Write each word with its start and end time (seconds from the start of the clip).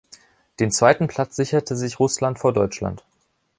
Den 0.59 0.71
zweiten 0.71 1.05
Platz 1.05 1.35
sicherte 1.35 1.75
sich 1.75 1.99
Russland 1.99 2.39
vor 2.39 2.53
Deutschland. 2.53 3.03